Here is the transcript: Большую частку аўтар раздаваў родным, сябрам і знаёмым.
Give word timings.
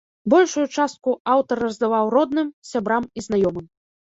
Большую 0.33 0.63
частку 0.75 1.13
аўтар 1.33 1.61
раздаваў 1.65 2.05
родным, 2.17 2.49
сябрам 2.71 3.03
і 3.17 3.27
знаёмым. 3.29 3.71